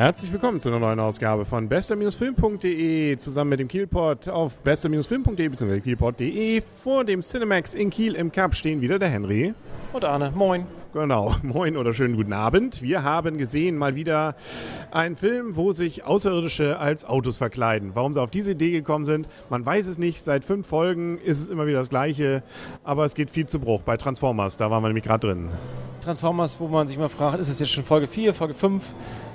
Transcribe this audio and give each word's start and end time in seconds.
Herzlich 0.00 0.32
willkommen 0.32 0.60
zu 0.60 0.70
einer 0.70 0.78
neuen 0.78 0.98
Ausgabe 0.98 1.44
von 1.44 1.68
bester-film.de 1.68 3.18
zusammen 3.18 3.50
mit 3.50 3.60
dem 3.60 3.68
Kielpot 3.68 4.28
auf 4.28 4.54
bester-film.de 4.60 5.48
bzw. 5.48 5.80
kielpot.de. 5.80 6.62
Vor 6.82 7.04
dem 7.04 7.20
Cinemax 7.20 7.74
in 7.74 7.90
Kiel 7.90 8.14
im 8.14 8.32
Cup 8.32 8.54
stehen 8.54 8.80
wieder 8.80 8.98
der 8.98 9.10
Henry. 9.10 9.52
Und 9.92 10.06
Arne, 10.06 10.32
moin. 10.34 10.64
Genau, 10.92 11.36
moin 11.44 11.76
oder 11.76 11.94
schönen 11.94 12.16
guten 12.16 12.32
Abend. 12.32 12.82
Wir 12.82 13.04
haben 13.04 13.38
gesehen 13.38 13.78
mal 13.78 13.94
wieder 13.94 14.34
einen 14.90 15.14
Film, 15.14 15.54
wo 15.54 15.72
sich 15.72 16.04
Außerirdische 16.04 16.80
als 16.80 17.04
Autos 17.04 17.36
verkleiden. 17.36 17.92
Warum 17.94 18.12
sie 18.12 18.20
auf 18.20 18.30
diese 18.30 18.50
Idee 18.52 18.72
gekommen 18.72 19.06
sind, 19.06 19.28
man 19.50 19.64
weiß 19.64 19.86
es 19.86 19.98
nicht. 19.98 20.24
Seit 20.24 20.44
fünf 20.44 20.66
Folgen 20.66 21.18
ist 21.18 21.40
es 21.40 21.48
immer 21.48 21.68
wieder 21.68 21.78
das 21.78 21.90
Gleiche, 21.90 22.42
aber 22.82 23.04
es 23.04 23.14
geht 23.14 23.30
viel 23.30 23.46
zu 23.46 23.60
Bruch. 23.60 23.82
Bei 23.82 23.96
Transformers, 23.96 24.56
da 24.56 24.72
waren 24.72 24.82
wir 24.82 24.88
nämlich 24.88 25.04
gerade 25.04 25.28
drin. 25.28 25.50
Transformers, 26.00 26.58
wo 26.58 26.66
man 26.66 26.88
sich 26.88 26.98
mal 26.98 27.08
fragt, 27.08 27.38
ist 27.38 27.48
es 27.48 27.60
jetzt 27.60 27.70
schon 27.70 27.84
Folge 27.84 28.08
4, 28.08 28.34
Folge 28.34 28.54
5 28.54 28.82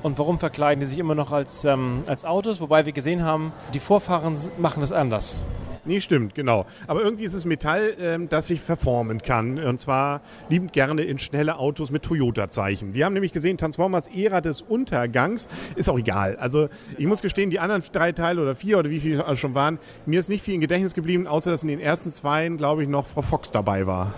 und 0.03 0.19
warum 0.19 0.39
verkleiden 0.39 0.81
die 0.81 0.87
sich 0.87 0.99
immer 0.99 1.15
noch 1.15 1.31
als, 1.31 1.63
ähm, 1.63 2.03
als 2.07 2.25
Autos? 2.25 2.59
Wobei 2.59 2.85
wir 2.85 2.91
gesehen 2.91 3.23
haben, 3.23 3.53
die 3.73 3.79
Vorfahren 3.79 4.35
machen 4.57 4.81
das 4.81 4.91
anders. 4.91 5.41
Nee, 5.85 6.01
stimmt, 6.01 6.33
genau. 6.33 6.65
Aber 6.87 7.03
irgendwie 7.03 7.25
ist 7.25 7.35
es 7.35 7.45
Metall, 7.45 7.93
ähm, 7.99 8.27
das 8.27 8.47
sich 8.47 8.59
verformen 8.59 9.21
kann. 9.21 9.59
Und 9.59 9.79
zwar 9.79 10.21
liebend 10.49 10.73
gerne 10.73 11.03
in 11.03 11.19
schnelle 11.19 11.59
Autos 11.59 11.91
mit 11.91 12.01
Toyota-Zeichen. 12.01 12.95
Wir 12.95 13.05
haben 13.05 13.13
nämlich 13.13 13.31
gesehen, 13.31 13.57
Transformers 13.57 14.07
Ära 14.07 14.41
des 14.41 14.63
Untergangs. 14.63 15.47
Ist 15.75 15.89
auch 15.89 15.99
egal. 15.99 16.37
Also 16.37 16.69
ich 16.97 17.05
muss 17.05 17.21
gestehen, 17.21 17.51
die 17.51 17.59
anderen 17.59 17.83
drei 17.91 18.11
Teile 18.13 18.41
oder 18.41 18.55
vier 18.55 18.79
oder 18.79 18.89
wie 18.89 18.99
viele 18.99 19.37
schon 19.37 19.53
waren, 19.53 19.77
mir 20.07 20.19
ist 20.19 20.29
nicht 20.29 20.43
viel 20.43 20.55
im 20.55 20.61
Gedächtnis 20.61 20.95
geblieben, 20.95 21.27
außer 21.27 21.51
dass 21.51 21.61
in 21.61 21.69
den 21.69 21.79
ersten 21.79 22.11
zwei, 22.11 22.47
glaube 22.49 22.83
ich, 22.83 22.89
noch 22.89 23.05
Frau 23.05 23.21
Fox 23.21 23.51
dabei 23.51 23.85
war. 23.85 24.13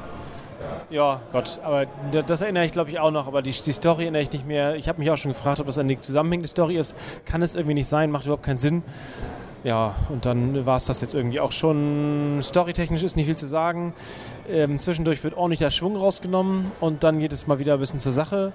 Ja, 0.90 1.22
Gott, 1.34 1.60
aber 1.64 1.86
das 2.26 2.42
erinnere 2.42 2.66
ich 2.66 2.72
glaube 2.72 2.90
ich 2.90 3.00
auch 3.00 3.12
noch, 3.12 3.28
aber 3.28 3.42
die, 3.42 3.52
die 3.52 3.72
Story 3.74 4.04
erinnere 4.04 4.22
ich 4.22 4.32
nicht 4.32 4.48
mehr. 4.48 4.76
Ich 4.76 4.88
habe 4.88 5.00
mich 5.00 5.12
auch 5.12 5.18
schon 5.18 5.32
gefragt, 5.32 5.60
ob 5.60 5.66
das 5.66 5.78
eine 5.78 6.00
zusammenhängende 6.00 6.48
Story 6.48 6.78
ist. 6.78 6.96
Kann 7.26 7.42
es 7.42 7.56
irgendwie 7.56 7.74
nicht 7.74 7.88
sein, 7.88 8.10
macht 8.10 8.26
überhaupt 8.26 8.44
keinen 8.44 8.58
Sinn. 8.58 8.84
Ja, 9.64 9.96
und 10.10 10.26
dann 10.26 10.66
war 10.66 10.78
es 10.78 10.86
das 10.86 11.02
jetzt 11.02 11.16
irgendwie 11.16 11.40
auch 11.40 11.52
schon. 11.52 12.40
Storytechnisch 12.42 13.04
ist 13.04 13.16
nicht 13.16 13.26
viel 13.26 13.36
zu 13.36 13.48
sagen. 13.48 13.94
Ähm, 14.50 14.78
zwischendurch 14.78 15.24
wird 15.24 15.36
ordentlich 15.36 15.60
der 15.60 15.72
Schwung 15.72 15.96
rausgenommen 15.96 16.68
und 16.80 17.04
dann 17.04 17.20
geht 17.20 17.34
es 17.34 17.48
mal 17.48 17.60
wieder 17.60 17.74
ein 17.74 17.80
bisschen 17.80 18.00
zur 18.00 18.12
Sache 18.12 18.54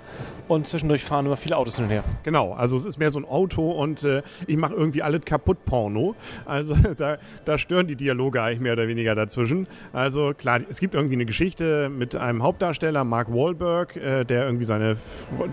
und 0.48 0.66
zwischendurch 0.66 1.04
fahren 1.04 1.26
immer 1.26 1.36
viele 1.36 1.56
Autos 1.56 1.76
hin 1.76 1.84
und 1.86 1.90
her. 1.90 2.04
Genau, 2.22 2.54
also 2.54 2.76
es 2.76 2.84
ist 2.84 2.98
mehr 2.98 3.10
so 3.10 3.18
ein 3.18 3.24
Auto 3.24 3.70
und 3.70 4.04
äh, 4.04 4.22
ich 4.46 4.56
mache 4.56 4.74
irgendwie 4.74 5.02
alles 5.02 5.22
kaputt 5.24 5.64
Porno. 5.64 6.14
Also 6.46 6.74
da, 6.96 7.18
da, 7.44 7.58
stören 7.58 7.88
die 7.88 7.96
Dialoge 7.96 8.42
eigentlich 8.42 8.60
mehr 8.60 8.72
oder 8.72 8.88
weniger 8.88 9.14
dazwischen. 9.14 9.66
Also 9.92 10.32
klar, 10.34 10.60
es 10.68 10.80
gibt 10.80 10.94
irgendwie 10.94 11.14
eine 11.14 11.26
Geschichte 11.26 11.90
mit 11.90 12.16
einem 12.16 12.42
Hauptdarsteller, 12.42 13.04
Mark 13.04 13.32
Wahlberg, 13.32 13.96
äh, 13.96 14.24
der 14.24 14.46
irgendwie 14.46 14.64
seine 14.64 14.96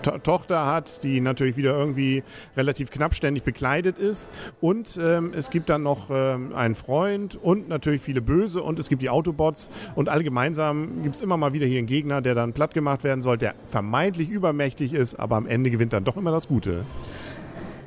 to 0.03 0.19
Tochter 0.19 0.65
hat, 0.65 1.03
die 1.03 1.19
natürlich 1.21 1.57
wieder 1.57 1.75
irgendwie 1.77 2.23
relativ 2.55 2.91
knappständig 2.91 3.43
bekleidet 3.43 3.97
ist 3.97 4.29
und 4.61 4.97
ähm, 5.01 5.33
es 5.39 5.49
gibt 5.49 5.69
dann 5.69 5.81
noch 5.81 6.09
ähm, 6.11 6.53
einen 6.53 6.75
Freund 6.75 7.35
und 7.35 7.69
natürlich 7.69 8.01
viele 8.01 8.21
Böse 8.21 8.61
und 8.61 8.77
es 8.77 8.89
gibt 8.89 9.01
die 9.01 9.09
Autobots 9.09 9.71
und 9.95 10.09
alle 10.09 10.23
gemeinsam 10.23 11.01
gibt 11.01 11.15
es 11.15 11.21
immer 11.21 11.37
mal 11.37 11.53
wieder 11.53 11.65
hier 11.65 11.79
einen 11.79 11.87
Gegner, 11.87 12.21
der 12.21 12.35
dann 12.35 12.53
platt 12.53 12.73
gemacht 12.73 13.03
werden 13.03 13.21
soll, 13.21 13.37
der 13.37 13.55
vermeintlich 13.69 14.29
übermächtig 14.29 14.93
ist, 14.93 15.15
aber 15.15 15.37
am 15.37 15.47
Ende 15.47 15.71
gewinnt 15.71 15.93
dann 15.93 16.03
doch 16.03 16.17
immer 16.17 16.31
das 16.31 16.47
Gute. 16.47 16.83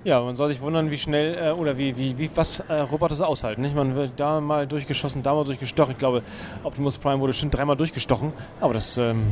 Ja, 0.04 0.20
man 0.20 0.34
soll 0.34 0.48
sich 0.48 0.60
wundern, 0.60 0.90
wie 0.90 0.96
schnell 0.96 1.38
äh, 1.38 1.50
oder 1.52 1.78
wie, 1.78 1.96
wie, 1.96 2.18
wie 2.18 2.28
was 2.34 2.58
äh, 2.60 2.80
Roboter 2.80 3.14
so 3.14 3.24
aushalten. 3.24 3.62
Nicht? 3.62 3.76
Man 3.76 3.94
wird 3.94 4.12
da 4.16 4.40
mal 4.40 4.66
durchgeschossen, 4.66 5.22
da 5.22 5.32
mal 5.32 5.44
durchgestochen. 5.44 5.92
Ich 5.92 5.98
glaube, 5.98 6.22
Optimus 6.64 6.98
Prime 6.98 7.20
wurde 7.20 7.32
schon 7.32 7.50
dreimal 7.50 7.76
durchgestochen, 7.76 8.32
aber 8.60 8.74
das 8.74 8.96
ähm, 8.96 9.22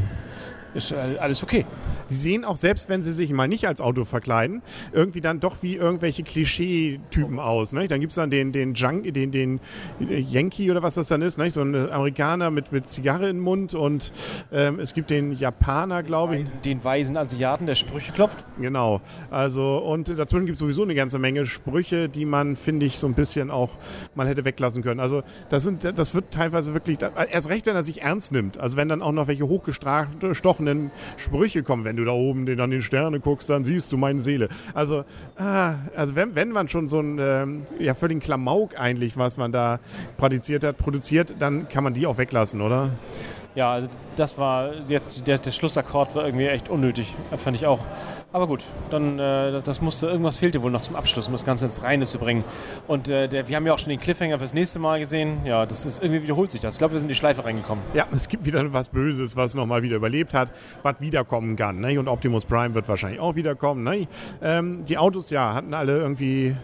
ist 0.75 0.93
äh, 0.93 1.17
alles 1.19 1.43
okay. 1.43 1.67
Sie 2.11 2.17
sehen 2.17 2.45
auch, 2.45 2.57
selbst 2.57 2.89
wenn 2.89 3.05
sie 3.05 3.13
sich 3.13 3.31
mal 3.31 3.47
nicht 3.47 3.69
als 3.69 3.81
Auto 3.81 4.05
verkleiden, 4.05 4.63
irgendwie 4.93 5.21
dann 5.21 5.39
doch 5.39 5.59
wie 5.63 5.77
irgendwelche 5.77 6.25
Klischee-Typen 6.25 7.39
aus. 7.39 7.73
Ne? 7.73 7.87
Dann 7.87 8.01
gibt 8.01 8.11
es 8.11 8.17
dann 8.17 8.31
den, 8.31 8.51
den, 8.51 8.75
Junk, 8.75 9.15
den, 9.15 9.31
den 9.31 9.61
Yankee 10.01 10.73
oder 10.73 10.83
was 10.83 10.97
das 10.97 11.07
dann 11.07 11.23
ist, 11.23 11.39
ne? 11.39 11.53
so 11.53 11.61
ein 11.61 11.75
Amerikaner 11.89 12.51
mit, 12.51 12.73
mit 12.73 12.89
Zigarre 12.89 13.29
im 13.29 13.39
Mund 13.39 13.75
und 13.75 14.13
ähm, 14.53 14.81
es 14.81 14.93
gibt 14.93 15.11
den 15.11 15.31
Japaner, 15.31 16.03
glaube 16.03 16.39
ich. 16.39 16.49
Den 16.65 16.83
weisen 16.83 17.17
Asiaten, 17.17 17.67
der 17.67 17.77
Sprüche 17.77 18.11
klopft. 18.11 18.45
Genau. 18.61 19.01
Also, 19.31 19.79
und 19.79 20.09
dazwischen 20.19 20.47
gibt 20.47 20.55
es 20.55 20.59
sowieso 20.59 20.83
eine 20.83 20.97
ganze 20.97 21.21
Menge 21.21 21.47
Sprüche, 21.47 22.09
die 22.09 22.25
man, 22.25 22.57
finde 22.57 22.87
ich, 22.87 22.99
so 22.99 23.07
ein 23.07 23.15
bisschen 23.15 23.53
auch 23.53 23.71
mal 24.17 24.27
hätte 24.27 24.45
weglassen 24.45 24.83
können. 24.83 24.99
Also, 24.99 25.23
das, 25.49 25.63
sind, 25.63 25.85
das 25.85 26.13
wird 26.17 26.33
teilweise 26.33 26.75
wirklich, 26.75 26.99
erst 27.31 27.49
recht, 27.51 27.67
wenn 27.67 27.77
er 27.77 27.85
sich 27.85 28.03
ernst 28.03 28.33
nimmt. 28.33 28.59
Also, 28.59 28.77
wenn 28.77 28.89
dann 28.89 29.01
auch 29.01 29.13
noch 29.13 29.29
welche 29.29 29.47
hochgestochenen 29.47 30.91
Sprüche 31.17 31.63
kommen, 31.63 31.85
wenn 31.85 31.97
du 31.97 32.00
da 32.05 32.13
oben 32.13 32.47
den, 32.47 32.61
an 32.61 32.71
den 32.71 32.83
Sterne 32.83 33.21
guckst, 33.21 33.51
dann 33.51 33.65
siehst 33.65 33.93
du 33.93 33.97
meine 33.97 34.21
Seele. 34.21 34.49
Also, 34.75 35.05
ah, 35.37 35.75
also 35.97 36.15
wenn, 36.15 36.35
wenn 36.35 36.51
man 36.51 36.69
schon 36.69 36.89
so 36.89 37.01
ein 37.01 37.19
ähm, 37.21 37.63
ja, 37.79 37.95
völligen 37.95 38.21
Klamauk 38.21 38.79
eigentlich, 38.79 39.17
was 39.17 39.37
man 39.37 39.53
da 39.53 39.81
praktiziert 40.17 40.65
hat, 40.65 40.79
produziert, 40.79 41.35
dann 41.39 41.69
kann 41.69 41.85
man 41.85 41.95
die 41.95 42.07
auch 42.07 42.19
weglassen, 42.19 42.61
oder? 42.61 42.91
Ja, 43.55 43.73
also 43.73 43.89
das 44.17 44.39
war, 44.39 44.71
der, 44.89 45.01
der, 45.27 45.39
der 45.39 45.51
Schlussakkord 45.51 46.15
war 46.15 46.25
irgendwie 46.25 46.47
echt 46.47 46.69
unnötig, 46.69 47.15
fand 47.37 47.57
ich 47.57 47.67
auch. 47.67 47.81
Aber 48.33 48.47
gut, 48.47 48.63
dann 48.91 49.19
äh, 49.19 49.61
das 49.61 49.81
musste, 49.81 50.07
irgendwas 50.07 50.37
fehlte 50.37 50.63
wohl 50.63 50.71
noch 50.71 50.83
zum 50.83 50.95
Abschluss, 50.95 51.27
um 51.27 51.33
das 51.33 51.45
Ganze 51.45 51.65
ins 51.65 51.83
Reine 51.83 52.05
zu 52.05 52.19
bringen. 52.19 52.45
Und 52.87 53.09
äh, 53.09 53.27
der, 53.27 53.49
wir 53.49 53.57
haben 53.57 53.67
ja 53.67 53.75
auch 53.75 53.79
schon 53.81 53.89
den 53.89 53.99
Cliffhanger 53.99 54.39
fürs 54.39 54.55
nächste 54.55 54.79
Mal 54.79 55.01
gesehen. 55.01 55.39
Ja, 55.45 55.67
das 55.67 55.85
ist 55.85 56.01
irgendwie 56.01 56.23
wiederholt 56.23 56.53
sich 56.53 56.61
das. 56.61 56.75
Ich 56.75 56.79
glaube, 56.79 56.93
wir 56.95 57.01
sind 57.01 57.07
in 57.07 57.15
die 57.15 57.17
Schleife 57.17 57.45
reingekommen. 57.45 57.83
Ja, 57.93 58.07
es 58.13 58.29
gibt 58.29 58.45
wieder 58.45 58.73
was 58.73 58.89
Böses, 58.89 59.35
was 59.35 59.57
nochmal 59.57 59.83
wieder 59.83 59.97
überlebt 59.97 60.33
hat, 60.33 60.53
was 60.85 61.01
wiederkommen 61.01 61.57
kann. 61.57 61.81
Ne? 61.81 61.99
Und 61.99 62.07
Optimus 62.07 62.45
Prime 62.45 62.73
wird 62.73 62.89
wahrscheinlich 62.89 63.19
auch 63.19 63.35
wiederkommen. 63.35 63.83
Ne? 63.83 64.07
Ähm, 64.41 64.85
die 64.85 64.97
Autos, 64.97 65.31
ja, 65.31 65.53
hatten 65.53 65.75
alle 65.75 65.99
irgendwie, 65.99 66.55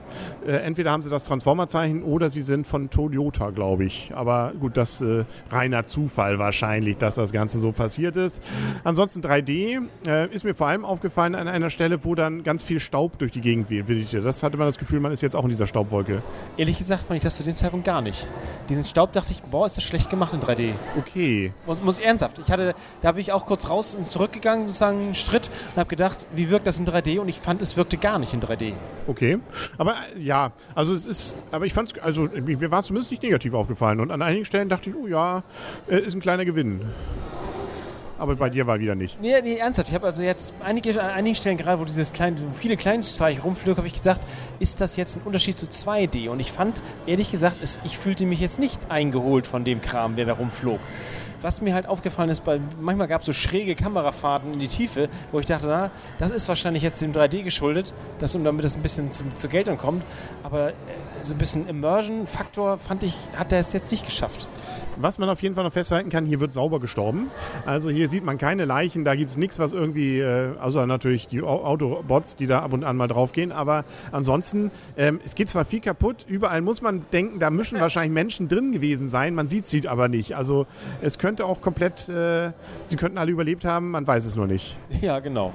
äh, 0.47 0.53
entweder 0.53 0.92
haben 0.92 1.03
sie 1.03 1.10
das 1.10 1.24
Transformer-Zeichen 1.24 2.04
oder 2.04 2.30
sie 2.30 2.42
sind 2.42 2.64
von 2.68 2.91
Toyota, 2.91 3.50
glaube 3.50 3.86
ich. 3.86 4.12
Aber 4.14 4.53
gut, 4.60 4.76
das 4.76 5.00
äh, 5.00 5.24
reiner 5.50 5.84
Zufall 5.84 6.38
wahrscheinlich, 6.38 6.75
dass 6.84 7.14
das 7.14 7.32
Ganze 7.32 7.59
so 7.59 7.72
passiert 7.72 8.16
ist. 8.16 8.42
Ansonsten 8.84 9.20
3D 9.20 9.87
äh, 10.06 10.28
ist 10.34 10.44
mir 10.44 10.54
vor 10.54 10.69
allem 10.69 10.84
aufgefallen 10.84 11.34
an 11.34 11.48
einer 11.48 11.70
Stelle, 11.70 12.04
wo 12.04 12.14
dann 12.14 12.42
ganz 12.42 12.62
viel 12.62 12.81
Staub 12.81 13.19
durch 13.19 13.32
die 13.32 13.41
Gegend 13.41 13.70
weht. 13.70 14.12
Das 14.25 14.42
hatte 14.42 14.56
man 14.56 14.66
das 14.66 14.78
Gefühl, 14.78 15.00
man 15.00 15.12
ist 15.12 15.22
jetzt 15.22 15.34
auch 15.34 15.44
in 15.44 15.50
dieser 15.50 15.66
Staubwolke. 15.66 16.22
Ehrlich 16.56 16.78
gesagt 16.78 17.03
fand 17.03 17.16
ich 17.19 17.22
das 17.22 17.36
zu 17.36 17.44
dem 17.44 17.54
Zeitpunkt 17.54 17.86
gar 17.86 18.03
nicht. 18.03 18.28
Diesen 18.69 18.84
Staub 18.84 19.12
dachte 19.12 19.32
ich, 19.32 19.42
boah, 19.42 19.66
ist 19.66 19.76
das 19.76 19.84
schlecht 19.84 20.10
gemacht 20.10 20.32
in 20.32 20.41
3D. 20.41 20.75
Okay. 20.98 21.53
Muss, 21.66 21.82
muss 21.82 21.98
ernsthaft. 21.98 22.38
Ich 22.38 22.50
hatte, 22.50 22.75
da 23.00 23.12
bin 23.12 23.20
ich 23.20 23.32
auch 23.32 23.47
kurz 23.47 23.69
raus 23.70 23.94
und 23.94 24.06
zurückgegangen, 24.06 24.66
sozusagen 24.66 25.00
einen 25.00 25.15
Schritt 25.15 25.50
und 25.75 25.81
habe 25.81 25.88
gedacht, 25.88 26.26
wie 26.34 26.50
wirkt 26.50 26.66
das 26.66 26.78
in 26.78 26.86
3D? 26.86 27.19
Und 27.20 27.28
ich 27.28 27.41
fand, 27.41 27.62
es 27.62 27.76
wirkte 27.76 27.97
gar 27.97 28.19
nicht 28.19 28.34
in 28.34 28.41
3D. 28.41 28.75
Okay. 29.06 29.38
Aber 29.78 29.94
ja, 30.19 30.53
also 30.75 30.94
es 30.94 31.06
ist, 31.06 31.36
aber 31.50 31.66
ich 31.66 31.72
fand 31.72 31.92
es, 31.92 32.03
also 32.03 32.28
mir 32.44 32.70
war 32.70 32.81
es 32.81 32.86
zumindest 32.86 33.10
nicht 33.10 33.22
negativ 33.22 33.54
aufgefallen. 33.54 34.00
Und 34.00 34.10
an 34.10 34.22
einigen 34.22 34.44
Stellen 34.44 34.69
dachte 34.69 34.91
ich, 34.91 34.97
oh 34.97 35.06
ja, 35.06 35.42
äh, 35.88 35.98
ist 35.98 36.15
ein 36.15 36.20
kleiner 36.20 36.44
Gewinn 36.44 36.66
aber 38.19 38.37
bei 38.37 38.50
dir 38.50 38.66
war 38.66 38.81
wieder 38.81 38.94
nicht. 38.94 39.21
Nee, 39.21 39.41
nee 39.43 39.56
ernsthaft. 39.56 39.88
Ich 39.88 39.94
habe 39.94 40.06
also 40.06 40.22
jetzt 40.22 40.54
einige, 40.65 41.00
an 41.03 41.10
einigen 41.10 41.34
Stellen, 41.34 41.56
gerade 41.56 41.81
wo 41.81 41.84
dieses 41.84 42.12
kleine, 42.12 42.41
wo 42.41 42.50
viele 42.54 42.77
Kleinzeichen 42.77 43.43
rumflog, 43.43 43.77
habe 43.77 43.87
ich 43.87 43.93
gesagt, 43.93 44.27
ist 44.59 44.81
das 44.81 44.97
jetzt 44.97 45.16
ein 45.16 45.22
Unterschied 45.22 45.56
zu 45.56 45.66
2D? 45.66 46.28
Und 46.28 46.41
ich 46.41 46.53
fand, 46.53 46.82
ehrlich 47.06 47.31
gesagt, 47.31 47.56
es, 47.62 47.81
ich 47.84 47.99
fühlte 47.99 48.27
mich 48.27 48.41
jetzt 48.41 48.59
nicht 48.59 48.91
eingeholt 48.91 49.47
von 49.47 49.65
dem 49.65 49.81
Kram, 49.81 50.16
der 50.16 50.27
da 50.27 50.32
rumflog. 50.34 50.81
Was 51.43 51.60
mir 51.60 51.75
halt 51.75 51.87
aufgefallen 51.87 52.31
ist, 52.31 52.44
bei, 52.44 52.60
manchmal 52.81 53.09
gab 53.09 53.21
es 53.21 53.27
so 53.27 53.33
schräge 53.34 53.75
Kamerafahrten 53.75 54.54
in 54.54 54.59
die 54.59 54.69
Tiefe, 54.69 55.10
wo 55.33 55.38
ich 55.38 55.47
dachte, 55.47 55.66
na, 55.66 55.91
das 56.16 56.31
ist 56.31 56.48
wahrscheinlich 56.48 56.83
jetzt 56.83 57.03
dem 57.03 57.12
3D 57.12 57.43
geschuldet, 57.43 57.93
dass, 58.19 58.33
damit 58.33 58.65
das 58.65 58.77
ein 58.77 58.83
bisschen 58.83 59.12
zum, 59.12 59.37
zur 59.37 59.50
Geltung 59.50 59.77
kommt. 59.77 60.03
Aber 60.43 60.71
äh, 60.71 60.72
so 61.22 61.34
ein 61.34 61.38
bisschen 61.38 61.69
Immersion-Faktor, 61.69 62.78
fand 62.78 63.03
ich, 63.03 63.15
hat 63.37 63.53
er 63.53 63.59
es 63.59 63.75
jetzt 63.75 63.91
nicht 63.91 64.06
geschafft. 64.06 64.48
Was 64.98 65.19
man 65.19 65.28
auf 65.28 65.43
jeden 65.43 65.54
Fall 65.54 65.65
noch 65.65 65.72
festhalten 65.72 66.09
kann, 66.09 66.25
hier 66.25 66.41
wird 66.41 66.53
sauber 66.53 66.81
gestorben. 66.81 67.31
Also 67.66 67.91
hier 67.91 68.09
sieht 68.09 68.25
man 68.25 68.39
keine 68.39 68.65
Leichen, 68.65 69.04
da 69.04 69.15
gibt 69.15 69.31
es 69.31 69.37
nichts, 69.37 69.59
was 69.59 69.72
irgendwie, 69.72 70.21
äh, 70.21 70.57
außer 70.59 70.87
natürlich 70.87 71.28
die 71.28 71.43
Autobots, 71.43 72.37
die 72.37 72.47
da 72.47 72.60
ab 72.60 72.72
und 72.72 72.84
an 72.84 72.97
mal 72.97 73.09
draufgehen. 73.09 73.53
Aber 73.53 73.84
ansonsten, 74.13 74.71
ähm, 74.97 75.21
es 75.25 75.34
geht 75.34 75.48
zwar 75.48 75.65
viel 75.65 75.81
kaputt, 75.81 76.25
überall 76.28 76.63
muss 76.63 76.81
man 76.81 77.04
denken, 77.13 77.39
da 77.39 77.51
müssen 77.51 77.78
wahrscheinlich 77.78 78.13
Menschen 78.13 78.48
drin 78.48 78.72
gewesen 78.72 79.09
sein, 79.09 79.34
man 79.34 79.48
sieht 79.48 79.66
sie 79.66 79.87
aber 79.87 80.09
nicht. 80.09 80.34
Also 80.34 80.66
es 81.03 81.19
könnte 81.19 81.45
auch 81.45 81.60
komplett, 81.60 82.09
äh, 82.09 82.53
sie 82.84 82.97
könnten 82.97 83.19
alle 83.19 83.33
überlebt 83.33 83.65
haben, 83.65 83.91
man 83.91 84.07
weiß 84.07 84.25
es 84.25 84.37
nur 84.37 84.47
nicht. 84.47 84.77
Ja, 85.03 85.19
genau. 85.19 85.53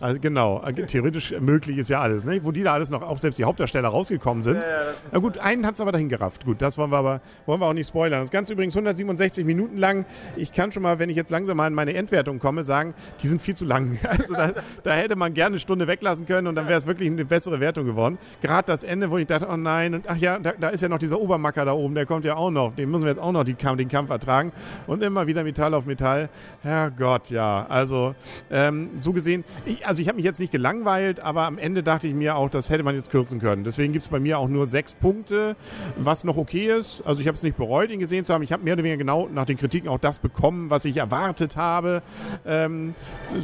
Also 0.00 0.20
genau, 0.20 0.62
äh, 0.62 0.72
theoretisch 0.72 1.32
möglich 1.38 1.78
ist 1.78 1.88
ja 1.90 2.00
alles. 2.00 2.24
Ne? 2.24 2.40
Wo 2.44 2.50
die 2.50 2.64
da 2.64 2.74
alles 2.74 2.90
noch, 2.90 3.02
auch 3.02 3.18
selbst 3.18 3.38
die 3.38 3.44
Hauptdarsteller 3.44 3.88
rausgekommen 3.88 4.42
sind. 4.42 4.56
Ja, 4.56 4.62
ja, 4.62 4.82
Na 5.12 5.18
gut, 5.20 5.38
einen 5.38 5.64
hat 5.64 5.74
es 5.74 5.80
aber 5.80 5.92
dahin 5.92 6.08
gerafft. 6.08 6.44
Gut, 6.44 6.60
das 6.60 6.76
wollen 6.76 6.90
wir 6.90 6.98
aber 6.98 7.20
wollen 7.46 7.60
wir 7.60 7.66
auch 7.66 7.72
nicht 7.72 7.88
spoilern. 7.88 8.20
Das 8.20 8.30
Ganze 8.30 8.52
übrigens 8.52 8.74
167 8.80 9.44
Minuten 9.44 9.76
lang. 9.76 10.04
Ich 10.36 10.52
kann 10.52 10.72
schon 10.72 10.82
mal, 10.82 10.98
wenn 10.98 11.10
ich 11.10 11.16
jetzt 11.16 11.30
langsam 11.30 11.56
mal 11.56 11.66
in 11.66 11.74
meine 11.74 11.94
Endwertung 11.94 12.38
komme, 12.38 12.64
sagen, 12.64 12.94
die 13.22 13.26
sind 13.26 13.42
viel 13.42 13.54
zu 13.54 13.64
lang. 13.64 13.98
Also 14.10 14.34
da, 14.34 14.52
da 14.82 14.92
hätte 14.92 15.16
man 15.16 15.34
gerne 15.34 15.54
eine 15.54 15.60
Stunde 15.60 15.86
weglassen 15.86 16.26
können 16.26 16.48
und 16.48 16.54
dann 16.56 16.66
wäre 16.66 16.78
es 16.78 16.86
wirklich 16.86 17.08
eine 17.08 17.24
bessere 17.24 17.60
Wertung 17.60 17.86
geworden. 17.86 18.18
Gerade 18.42 18.66
das 18.66 18.84
Ende, 18.84 19.10
wo 19.10 19.18
ich 19.18 19.26
dachte, 19.26 19.48
oh 19.48 19.56
nein, 19.56 19.94
und 19.94 20.04
ach 20.08 20.16
ja, 20.16 20.38
da, 20.38 20.52
da, 20.58 20.68
ist 20.68 20.80
ja 20.80 20.88
noch 20.88 20.98
dieser 20.98 21.20
Obermacker 21.20 21.64
da 21.64 21.72
oben, 21.72 21.94
der 21.94 22.06
kommt 22.06 22.24
ja 22.24 22.36
auch 22.36 22.50
noch. 22.50 22.74
Den 22.74 22.90
müssen 22.90 23.04
wir 23.04 23.10
jetzt 23.10 23.20
auch 23.20 23.32
noch 23.32 23.44
die, 23.44 23.54
den 23.54 23.88
Kampf 23.88 24.10
ertragen. 24.10 24.52
Und 24.86 25.02
immer 25.02 25.26
wieder 25.26 25.44
Metall 25.44 25.74
auf 25.74 25.86
Metall. 25.86 26.28
Herrgott, 26.62 27.30
ja. 27.30 27.66
Also 27.68 28.14
ähm, 28.50 28.90
so 28.96 29.12
gesehen, 29.12 29.44
ich, 29.64 29.86
also 29.86 30.02
ich 30.02 30.08
habe 30.08 30.16
mich 30.16 30.24
jetzt 30.24 30.40
nicht 30.40 30.52
gelangweilt, 30.52 31.20
aber 31.20 31.42
am 31.42 31.56
Ende 31.56 31.82
dachte 31.82 32.08
ich 32.08 32.14
mir 32.14 32.36
auch, 32.36 32.50
das 32.50 32.68
hätte 32.70 32.82
man 32.82 32.94
jetzt 32.94 33.10
kürzen 33.10 33.40
können. 33.40 33.64
Deswegen 33.64 33.92
gibt 33.92 34.04
es 34.04 34.10
bei 34.10 34.20
mir 34.20 34.38
auch 34.38 34.48
nur 34.48 34.66
sechs 34.66 34.94
Punkte, 34.94 35.56
was 35.96 36.24
noch 36.24 36.36
okay 36.36 36.66
ist. 36.66 37.02
Also 37.04 37.20
ich 37.20 37.26
habe 37.26 37.36
es 37.36 37.42
nicht 37.42 37.56
bereut, 37.56 37.90
ihn 37.90 38.00
gesehen 38.00 38.24
zu 38.24 38.34
haben. 38.34 38.42
Ich 38.42 38.52
habe 38.52 38.64
mehr 38.70 38.74
oder 38.76 38.84
weniger 38.84 38.98
genau 38.98 39.28
nach 39.32 39.46
den 39.46 39.56
Kritiken 39.56 39.88
auch 39.88 39.98
das 39.98 40.20
bekommen, 40.20 40.70
was 40.70 40.84
ich 40.84 40.96
erwartet 40.96 41.56
habe. 41.56 42.02
Ähm, 42.46 42.94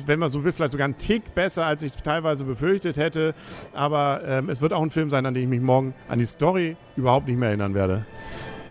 wenn 0.07 0.21
man 0.21 0.31
so 0.31 0.45
will, 0.45 0.53
vielleicht 0.53 0.73
sogar 0.73 0.85
einen 0.85 0.99
Tick 0.99 1.35
besser, 1.35 1.67
als 1.67 1.83
ich 1.83 1.95
es 1.95 2.03
teilweise 2.03 2.45
befürchtet 2.45 2.97
hätte. 2.97 3.35
Aber 3.75 4.21
ähm, 4.25 4.49
es 4.49 4.61
wird 4.61 4.73
auch 4.73 4.83
ein 4.83 4.91
Film 4.91 5.11
sein, 5.11 5.27
an 5.27 5.35
den 5.35 5.43
ich 5.45 5.49
mich 5.49 5.61
morgen 5.61 5.95
an 6.09 6.21
die 6.21 6.27
Story 6.27 6.77
überhaupt 6.97 7.27
nicht 7.27 7.39
mehr 7.39 7.49
erinnern 7.49 7.75
werde. 7.75 8.07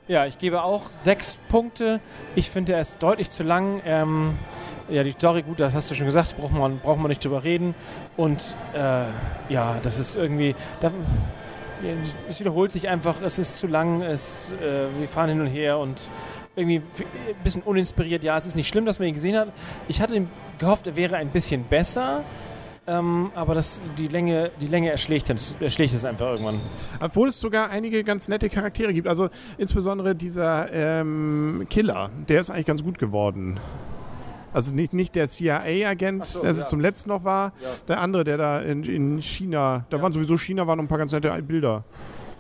Ja, 0.07 0.25
ich 0.25 0.37
gebe 0.37 0.63
auch 0.63 0.89
sechs 0.91 1.37
Punkte. 1.49 1.99
Ich 2.35 2.49
finde, 2.49 2.73
er 2.73 2.81
ist 2.81 3.01
deutlich 3.03 3.29
zu 3.29 3.43
lang. 3.43 3.81
Ähm, 3.85 4.35
ja, 4.87 5.03
die 5.03 5.11
Story, 5.11 5.41
gut, 5.41 5.59
das 5.59 5.75
hast 5.75 5.89
du 5.89 5.95
schon 5.95 6.05
gesagt, 6.05 6.37
braucht 6.37 6.53
man, 6.53 6.79
braucht 6.79 6.99
man 6.99 7.09
nicht 7.09 7.25
drüber 7.25 7.43
reden. 7.43 7.75
Und 8.15 8.55
äh, 8.73 9.05
ja, 9.49 9.79
das 9.81 9.99
ist 9.99 10.15
irgendwie. 10.15 10.55
Da, 10.79 10.91
es 12.29 12.39
wiederholt 12.39 12.71
sich 12.71 12.87
einfach, 12.87 13.21
es 13.21 13.37
ist 13.37 13.57
zu 13.57 13.67
lang, 13.67 14.01
es, 14.01 14.53
äh, 14.53 14.87
wir 14.97 15.07
fahren 15.07 15.29
hin 15.29 15.41
und 15.41 15.47
her 15.47 15.77
und 15.77 16.09
irgendwie 16.55 16.77
ein 16.77 17.43
bisschen 17.43 17.61
uninspiriert. 17.63 18.23
Ja, 18.23 18.37
es 18.37 18.45
ist 18.45 18.55
nicht 18.55 18.67
schlimm, 18.67 18.85
dass 18.85 18.99
man 18.99 19.07
ihn 19.07 19.13
gesehen 19.13 19.37
hat. 19.37 19.51
Ich 19.87 20.01
hatte 20.01 20.25
gehofft, 20.57 20.87
er 20.87 20.95
wäre 20.95 21.17
ein 21.17 21.29
bisschen 21.29 21.63
besser. 21.63 22.23
Ähm, 22.87 23.31
aber 23.33 23.55
das, 23.55 23.81
die, 23.97 24.07
Länge, 24.07 24.51
die 24.61 24.67
Länge 24.67 24.91
erschlägt 24.91 25.29
es, 25.31 25.55
erschlägt 25.59 25.93
es 25.93 26.05
einfach 26.05 26.27
irgendwann. 26.27 26.59
Obwohl 26.99 27.29
es 27.29 27.39
sogar 27.39 27.71
einige 27.71 28.03
ganz 28.03 28.27
nette 28.27 28.47
Charaktere 28.47 28.93
gibt. 28.93 29.07
Also 29.07 29.29
insbesondere 29.57 30.15
dieser 30.15 30.71
ähm, 30.71 31.65
Killer, 31.69 32.11
der 32.29 32.41
ist 32.41 32.51
eigentlich 32.51 32.67
ganz 32.67 32.83
gut 32.83 32.99
geworden. 32.99 33.59
Also 34.53 34.73
nicht, 34.73 34.93
nicht 34.93 35.15
der 35.15 35.29
CIA-Agent, 35.29 36.27
so, 36.27 36.41
der 36.41 36.53
ja. 36.53 36.65
zum 36.65 36.79
letzten 36.79 37.09
noch 37.09 37.23
war, 37.23 37.53
ja. 37.61 37.69
der 37.87 37.99
andere, 37.99 38.23
der 38.23 38.37
da 38.37 38.61
in, 38.61 38.83
in 38.83 39.21
China, 39.21 39.85
da 39.89 39.97
ja. 39.97 40.03
waren 40.03 40.13
sowieso 40.13 40.37
China, 40.37 40.65
waren 40.67 40.77
noch 40.77 40.85
ein 40.85 40.87
paar 40.87 40.99
ganz 40.99 41.11
nette 41.11 41.29
Bilder. 41.41 41.83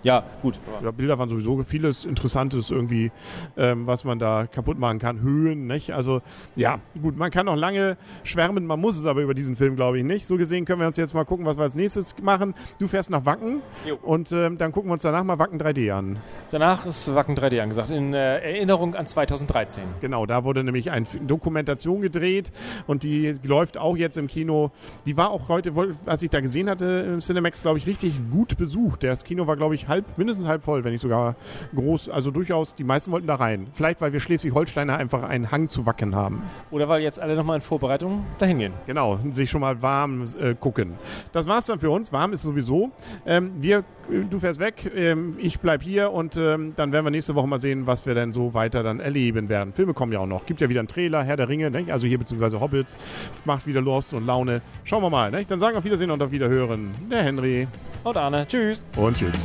Ja, 0.05 0.23
gut. 0.43 0.59
Ja, 0.83 0.91
Bilder 0.91 1.17
waren 1.17 1.29
sowieso 1.29 1.63
vieles 1.63 2.05
Interessantes 2.05 2.69
irgendwie, 2.69 3.11
ähm, 3.57 3.87
was 3.87 4.03
man 4.03 4.19
da 4.19 4.45
kaputt 4.45 4.77
machen 4.77 4.99
kann. 4.99 5.21
Höhen, 5.21 5.65
nicht? 5.65 5.95
Also, 5.95 6.21
ja, 6.55 6.79
gut, 7.01 7.17
man 7.17 7.31
kann 7.31 7.47
noch 7.47 7.55
lange 7.55 7.97
schwärmen, 8.23 8.67
man 8.67 8.79
muss 8.79 8.99
es 8.99 9.07
aber 9.07 9.23
über 9.23 9.33
diesen 9.33 9.55
Film, 9.55 9.75
glaube 9.75 9.97
ich, 9.97 10.03
nicht. 10.03 10.27
So 10.27 10.37
gesehen 10.37 10.65
können 10.65 10.79
wir 10.79 10.85
uns 10.85 10.97
jetzt 10.97 11.15
mal 11.15 11.25
gucken, 11.25 11.47
was 11.47 11.57
wir 11.57 11.63
als 11.63 11.73
nächstes 11.73 12.13
machen. 12.21 12.53
Du 12.77 12.87
fährst 12.87 13.09
nach 13.09 13.25
Wacken 13.25 13.63
jo. 13.87 13.97
und 14.03 14.31
ähm, 14.31 14.59
dann 14.59 14.71
gucken 14.71 14.91
wir 14.91 14.93
uns 14.93 15.01
danach 15.01 15.23
mal 15.23 15.39
Wacken 15.39 15.59
3D 15.59 15.91
an. 15.91 16.17
Danach 16.51 16.85
ist 16.85 17.15
Wacken 17.15 17.35
3D 17.35 17.59
angesagt, 17.59 17.89
in 17.89 18.13
äh, 18.13 18.41
Erinnerung 18.41 18.93
an 18.93 19.07
2013. 19.07 19.83
Genau, 20.01 20.27
da 20.27 20.43
wurde 20.43 20.63
nämlich 20.63 20.91
eine 20.91 21.07
Dokumentation 21.25 22.01
gedreht 22.01 22.51
und 22.85 23.01
die 23.01 23.33
läuft 23.41 23.79
auch 23.79 23.97
jetzt 23.97 24.19
im 24.19 24.27
Kino. 24.27 24.69
Die 25.07 25.17
war 25.17 25.31
auch 25.31 25.49
heute, 25.49 25.75
was 25.75 26.21
ich 26.21 26.29
da 26.29 26.41
gesehen 26.41 26.69
hatte 26.69 26.85
im 27.11 27.21
Cinemax, 27.21 27.63
glaube 27.63 27.79
ich, 27.79 27.87
richtig 27.87 28.13
gut 28.31 28.55
besucht. 28.59 29.03
Das 29.03 29.23
Kino 29.23 29.47
war, 29.47 29.55
glaube 29.55 29.73
ich, 29.73 29.87
halb 29.94 29.94
halb, 29.95 30.17
mindestens 30.17 30.47
halb 30.47 30.63
voll, 30.63 30.83
wenn 30.83 30.91
nicht 30.91 31.01
sogar 31.01 31.35
groß. 31.73 32.09
Also 32.09 32.31
durchaus, 32.31 32.75
die 32.75 32.83
meisten 32.83 33.11
wollten 33.11 33.27
da 33.27 33.35
rein. 33.35 33.67
Vielleicht, 33.73 34.01
weil 34.01 34.13
wir 34.13 34.19
Schleswig-Holsteiner 34.19 34.97
einfach 34.97 35.23
einen 35.23 35.51
Hang 35.51 35.69
zu 35.69 35.85
wacken 35.85 36.15
haben. 36.15 36.43
Oder 36.71 36.89
weil 36.89 37.01
jetzt 37.01 37.19
alle 37.19 37.35
nochmal 37.35 37.55
in 37.57 37.61
Vorbereitung 37.61 38.25
dahin 38.37 38.59
gehen. 38.59 38.73
Genau, 38.87 39.19
sich 39.31 39.49
schon 39.49 39.61
mal 39.61 39.81
warm 39.81 40.23
äh, 40.39 40.55
gucken. 40.55 40.95
Das 41.31 41.47
war's 41.47 41.65
dann 41.67 41.79
für 41.79 41.89
uns. 41.89 42.11
Warm 42.11 42.33
ist 42.33 42.41
sowieso. 42.41 42.91
Ähm, 43.25 43.51
wir, 43.59 43.79
äh, 43.79 43.83
du 44.29 44.39
fährst 44.39 44.59
weg, 44.59 44.91
ähm, 44.95 45.37
ich 45.39 45.59
bleib 45.59 45.81
hier 45.81 46.11
und 46.11 46.37
ähm, 46.37 46.73
dann 46.75 46.91
werden 46.91 47.05
wir 47.05 47.11
nächste 47.11 47.35
Woche 47.35 47.47
mal 47.47 47.59
sehen, 47.59 47.87
was 47.87 48.05
wir 48.05 48.13
denn 48.15 48.31
so 48.31 48.53
weiter 48.53 48.83
dann 48.83 48.99
erleben 48.99 49.49
werden. 49.49 49.73
Filme 49.73 49.93
kommen 49.93 50.11
ja 50.11 50.19
auch 50.19 50.27
noch. 50.27 50.45
Gibt 50.45 50.61
ja 50.61 50.69
wieder 50.69 50.81
einen 50.81 50.87
Trailer, 50.87 51.23
Herr 51.23 51.37
der 51.37 51.49
Ringe, 51.49 51.71
ne? 51.71 51.85
also 51.91 52.07
hier 52.07 52.17
beziehungsweise 52.17 52.59
Hobbits. 52.59 52.97
Macht 53.45 53.67
wieder 53.67 53.81
Lust 53.81 54.13
und 54.13 54.25
Laune. 54.25 54.61
Schauen 54.83 55.03
wir 55.03 55.09
mal. 55.09 55.31
Ne? 55.31 55.45
Dann 55.47 55.59
sagen 55.59 55.75
wir 55.75 55.79
auf 55.79 55.85
Wiedersehen 55.85 56.11
und 56.11 56.21
auf 56.21 56.31
Wiederhören. 56.31 56.91
Der 57.09 57.23
Henry. 57.23 57.67
Und 58.03 58.17
Arne. 58.17 58.45
Tschüss. 58.47 58.85
Und 58.95 59.17
tschüss. 59.17 59.35